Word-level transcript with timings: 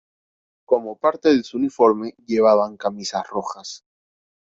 Como 0.65 0.97
parte 0.97 1.29
de 1.31 1.43
su 1.43 1.57
uniforme 1.57 2.15
llevaban 2.25 2.75
camisas 2.75 3.27
rojas. 3.29 3.83